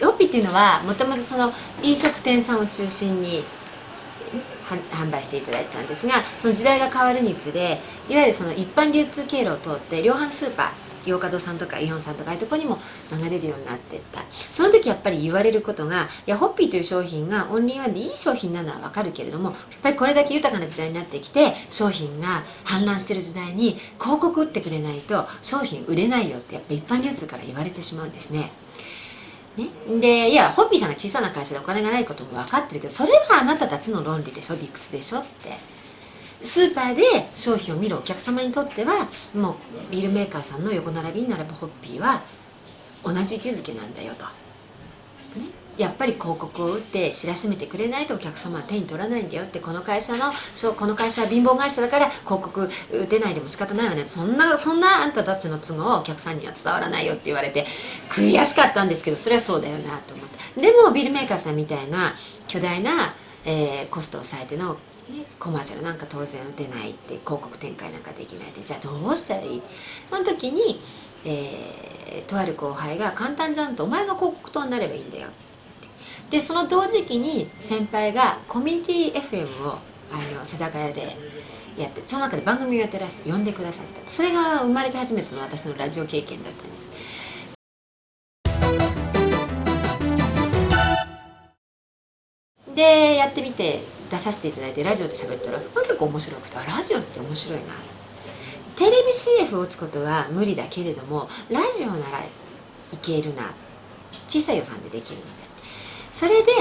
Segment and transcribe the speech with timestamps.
[0.00, 1.52] ロッピーっていうのはもともとその
[1.82, 3.42] 飲食店さんを中心に
[4.90, 12.78] 販売していただいてたんですがその時代が変わるにつれいわゆるその一般流通経路を通って量販スーパー洋華堂さんとかイオンさんとかああいうとこにも
[13.12, 22.26] 流れるようになっていったその時やっぱり言われることがいやホッピーという商品がオンリーワンでいい商品なのは分かるけれどもやっぱりこれだけ豊かな時代になってきて商品が
[22.64, 28.50] 氾濫してる時代に広告打ってくれないと商品売れないよってやっぱ一般流通から言われてしまうんですね。
[29.56, 35.74] ね、でいやホッピーさんが小さな会社でお金がないことも分かってるけどそれはあなたたちの論理でしょ理屈でしょって。
[36.44, 37.02] スーパーで
[37.34, 39.54] 商品を見るお客様にとってはもう
[39.90, 42.20] ビールメーカーさんの横並びに並ぶホッピーは
[43.02, 44.26] 同じ位置づけなんだよと、
[45.76, 50.32] やっぱり広告を打って知らしめてくれないとお客様は手に取らないんだよってこの会社の
[50.76, 54.06] この会社は貧乏会社だから広告打てないでも仕方ないわね。
[54.06, 57.64] そんなそんなあんたたちの都合をお客さんには伝わらないよって言われて
[58.10, 60.60] 悔しかったんですけどそれはそうだよなと思って。
[60.60, 62.12] でもビルメーカーさんみたいな
[62.46, 62.92] 巨大な、
[63.44, 69.62] えー、コストを抑えてのね、コマーシャルなんか当然出ないって広告展開なんかできないでじゃあどうしたらいい？
[70.08, 70.80] その時に、
[71.26, 75.28] えー、とある後輩が簡単じゃんとお前が広告塔になればいいんだよ。
[76.30, 79.78] でその同時期に先輩がコミュニティ FM を
[80.12, 81.16] あの世田谷で
[81.78, 84.08] やってその中で番組をやってらして呼んでくださった。
[84.08, 87.54] それが生まれて初めての私のラジオ経験だったんです。
[92.74, 93.78] でやってみて
[94.10, 97.66] 出させていただいてラジオで喋ったら結構面白くてラジオって面白いな。
[98.76, 99.12] テレビ
[99.46, 103.54] CF を打つことは無理だけれどもラジオならいけるな。
[104.28, 105.44] 小さい予算でできるので。
[106.14, 106.52] それで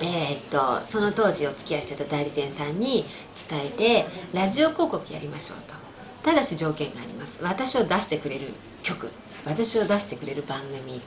[0.00, 3.04] えー、っとその当時お付き合いしてた代理店さんに
[3.50, 5.74] 伝えてラジオ広告やりましょうと。
[6.22, 7.42] ただし条件があります。
[7.42, 8.46] 私を出してくれる
[8.84, 9.10] 曲。
[9.44, 11.00] 私を出してくれる番組。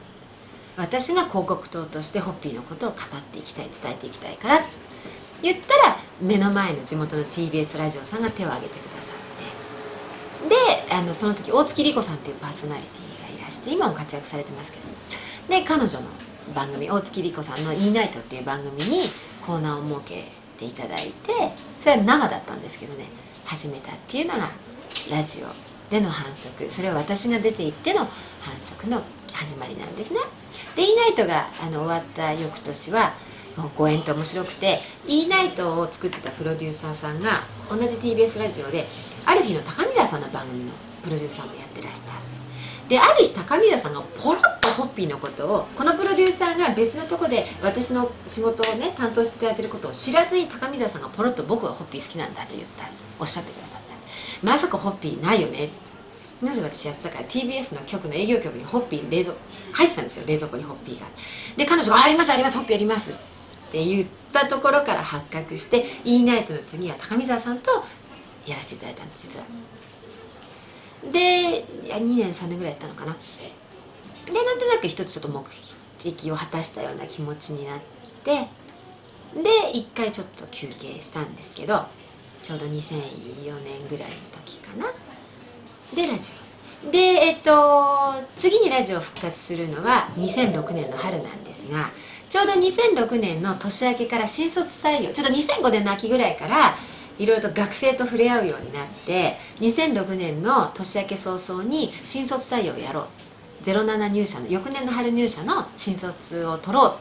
[0.76, 4.60] 私が広告塔としてホッピーのことを語っていきたい伝えていきたいから。
[5.42, 9.14] 言ったら目の前の地元の TBS ラジオさんが手を挙げてくださ
[10.44, 10.90] って。
[10.90, 14.88] であのその時大月莉子さんっていうパーソナリティがいらして今も活躍されてますけど。
[15.48, 16.08] で彼女の
[16.56, 19.10] 番組大月莉子さんの「E ナイト」っていう番組に
[19.42, 21.34] コーナーを設けていただいて
[21.80, 23.06] それは生だったんですけどね
[23.46, 24.50] 始めたっていうのが
[25.10, 28.10] ラジオでの反則それは私が出ていっての反
[28.60, 29.02] 則の
[29.34, 30.20] 始まりなんですね。
[30.76, 33.14] で E ナイトがあの終わった翌年は
[33.76, 37.32] ご縁って面白くて E ナイトを作ってたプロデューサーさんが
[37.70, 38.88] 同じ TBS ラジオで
[39.26, 40.72] ある日の高見沢さんの番組の
[41.04, 42.14] プロデューサーもやってらした
[42.88, 52.86] である日高見沢さんがポロッホッピーのことをこのプロデューサーが別のとこで私の仕事をね担当していただいてることを知らずに高見沢さんがポロッと僕はホッピー好きなんだと言った
[53.20, 53.82] おっしゃってくださっ
[54.44, 59.36] たまさかホッピーないよねってなぜ私やってたから TBS の局の営業局にホッピー冷蔵
[59.74, 61.06] 入ってたんですよ冷蔵庫にホッピーが
[61.58, 63.16] で彼女が「ありますありますホッピーあります」っ
[63.72, 67.72] て言ったところから発覚して E ナイトの次は高見沢さんと
[68.46, 69.46] やらせていただいたんです実は。
[71.12, 73.16] で2年3年ぐらいやったのかな。
[74.32, 75.46] でなんとなく一つちょっと目
[76.00, 77.80] 的を果たしたような気持ちになっ
[78.24, 78.48] て
[79.36, 81.86] で一回ちょっと休憩したんですけど
[82.42, 84.88] ちょうど2004年ぐらいの時かな。
[85.96, 86.34] でラジ
[86.88, 86.92] オ。
[86.92, 91.90] でえっと次にラジオ復活するのは2006年の春なんですが。
[92.32, 96.74] ちょうど2006年の年明けから新卒採用ちょっと2005年の秋ぐらいから
[97.20, 103.08] いろいろと学生と触れ合うようになって2006年の年明け早々に新卒採用をやろう
[103.64, 106.92] 07入社の翌年の春入社の新卒を取ろう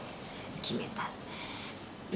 [0.61, 1.11] 決めた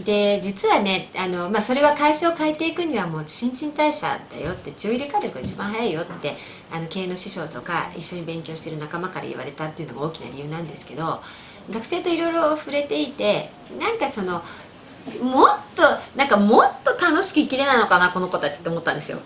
[0.04, 6.36] で実はねあの、まあ、それは会社を変えていくにはもう新陳代謝だよって血を入れ替えるが一番早いよって
[6.74, 11.22] あの経営の師匠とか一緒に勉強してる仲間から言われたっていうのが大きな理由なんですけど
[11.72, 13.50] 学生といろいろ触れていて
[13.80, 14.42] なんかその
[15.24, 15.84] もっと
[16.18, 19.20] なんかもっと楽しく生きれないのかなこの子たちって思ったんですよ。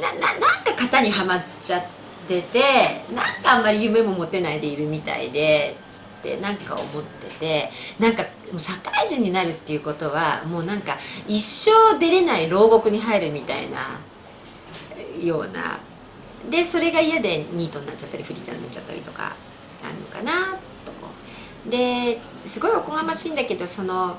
[0.00, 5.76] なななんか型にはまっちゃっててなんかあんまり夢も持てないでいるみたいで
[6.20, 8.24] ってなんか思っててなんか
[8.58, 10.96] 社会人になるっていうことはもうなんか
[11.28, 14.00] 一生出れない牢獄に入るみたいな
[15.22, 15.78] ような。
[16.50, 19.34] でそれが嫌でニートになっちゃったりフリーターになっちゃったりとか
[19.82, 24.16] あるのかなとですごいおこがましいんだけどその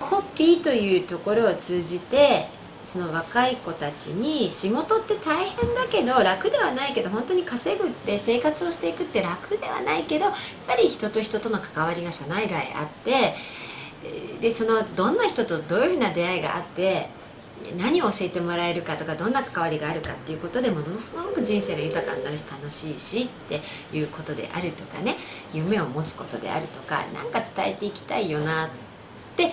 [0.00, 2.46] ホッピーというところを通じて
[2.84, 10.34] その若い子たちに仕事って大変だけど楽ではないけど本当に稼ぐって生活をしていくって楽ではないけどやっ
[10.66, 13.34] ぱり人と人との関わりが社内外あって
[14.40, 17.08] でそのどんな人とどういうふうな出会いがあって
[17.78, 23.60] 何を教えてもらえるかとかどんな関わりがあるかっていうことでものすごく人生が豊かになるし楽しいしって
[23.96, 25.14] いうことであるとかね
[25.54, 28.70] 夢を持つことであるとか何か伝えていきたいよなっ
[29.36, 29.52] て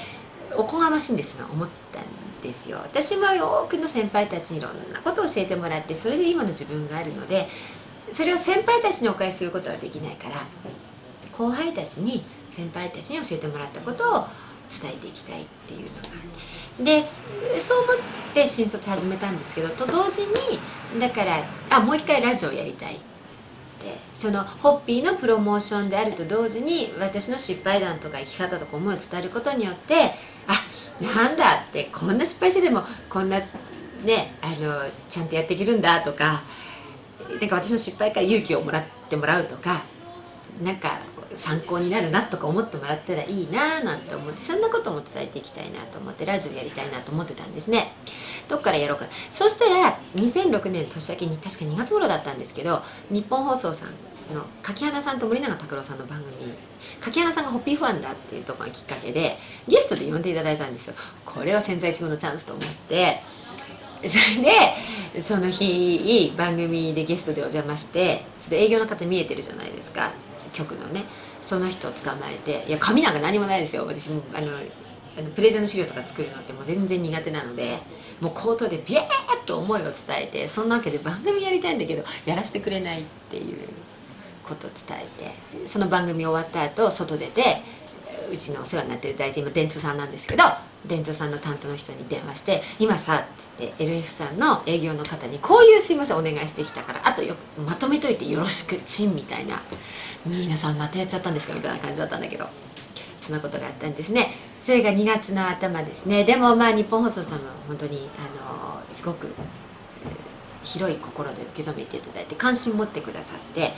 [0.57, 2.77] おこがましいんですが思ったんですですよ。
[2.77, 3.27] 私も
[3.63, 7.47] 多くの先輩たちにいろんなことを教えてもらってそれで今の自分があるので
[8.11, 10.35] それを先輩たちにお返しすることはできないから
[11.37, 14.27] 後輩たちに先輩たちに教えてもらったことを
[14.69, 15.91] 伝えていきたいっていうのが
[16.83, 17.95] でそう思っ
[18.33, 21.33] て新卒始めたんですけどと同時にだから
[21.69, 23.09] あもう一回ラジオやりたいって。
[24.13, 30.11] そのホッピーのプロモーションであると同時に私の失敗談とか生き方とか思いを伝えることによって
[31.01, 33.45] なんだってこんな失敗してでもこんなね
[34.41, 36.41] あのちゃんとやっていけるんだとか
[37.39, 39.81] なんか私の失敗から勇気をもらってもらうとか
[40.63, 40.89] なんか
[41.35, 47.83] 参考になるなとか思ってもらったらいいななんて思ってそんなことも伝えていきたいなと思ってラジオやりたいなと思ってたんですね。
[48.49, 49.05] どっからやろうか。
[49.09, 53.89] そしたら2006年年明けに確か2月頃だったんですけど日本放送さん
[54.33, 56.33] の柿花さんと森永卓郎さんの番組
[57.01, 59.37] 柿花さんがホッピーファンだっていうとこがきっかけで
[59.67, 60.93] ゲストで呼んでいただいたんですよ。
[61.25, 63.21] これは千載一遇のチャンスと思って。
[64.07, 64.45] それ
[65.13, 70.11] でその日番組でゲストでお邪魔してちょっと営業の方見えてるじゃないですか。
[70.53, 71.03] 局のね。
[71.41, 73.85] その人を捕まえていや紙なんか何もないですよ。
[73.85, 74.47] 私もあの
[75.17, 77.77] あのプレゼンの資料とか作るのってもう全然苦手なので
[78.21, 79.93] もう口頭でビャーッと思いを伝
[80.23, 83.58] えてそんなわけで番組やりたいんだけどやらせてくれないっていう。
[84.49, 87.41] ことを伝えてその番組終わった後外出て
[88.31, 90.43] うちのお世話になってる代理店今電通さんなんですけど
[90.85, 97.01] 電通さんの担当の人に電話して「今さ」っつって LF さんの営業の方にこういうすいませんお願いしてきたから。
[97.03, 97.35] あとよ
[97.65, 99.61] まとめといてよろしくチンみたいな。
[100.25, 102.47] 皆さんまたやっちゃったんですかみたいな感じだったんだけど。
[103.21, 104.33] そんなことがあったんですね。
[104.59, 106.23] それが2月の頭ですね。
[106.23, 109.27] でもまあ日本放送さんも本当にあのすごく
[110.63, 113.71] 広い心で受け止めていただいて関心持ってくださって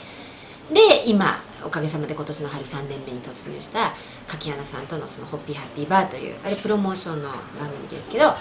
[1.06, 1.26] 今
[1.64, 3.92] おかげさまで今年の春3年目に突入した
[4.26, 8.36] 柿花さんとのそのホッピーハッピーバーというあれプロモーションの番組ですけどが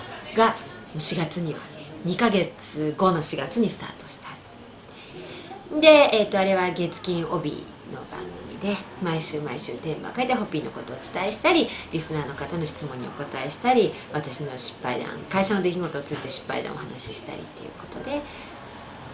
[0.96, 1.60] 4月には
[2.06, 7.52] 2ヶ月後の4月にスタートしたで、えー、とあれは月金帯
[7.94, 8.20] の番
[8.50, 18.22] 組で毎週毎週テーマを書いてホッピーのことをお伝えしたりリスナーの方の質問にお答えしたり私の失敗談会社の出来事を通じて失敗談をお話ししたりっていうことで。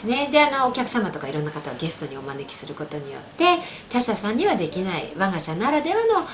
[0.06, 3.46] ね、であのお客様とかいろんな方をゲストにお招きすることによって
[3.90, 6.26] 他社さんにはできない我が社ならではの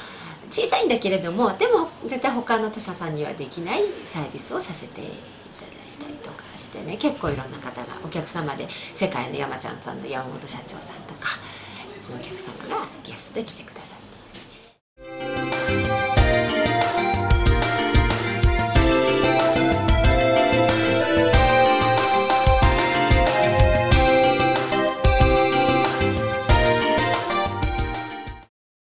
[0.49, 5.11] 小さいんだけれどもでも絶対他の他社さんにはできないサービスをさせていただい
[6.05, 11.29] たりとかしてね結構いろんな方がお客様で世界の山ちゃんさんの山本社長さんとか
[11.95, 14.02] うちのお客様がゲストで来てくださって。